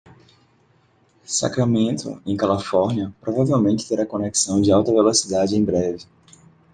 [1.27, 6.03] Sacramento, em Calafornia, provavelmente terá conexão de alta velocidade em breve.